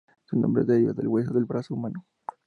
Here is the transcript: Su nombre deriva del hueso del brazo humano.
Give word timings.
Su 0.25 0.35
nombre 0.35 0.63
deriva 0.63 0.93
del 0.93 1.07
hueso 1.07 1.31
del 1.31 1.45
brazo 1.45 1.75
humano. 1.75 2.03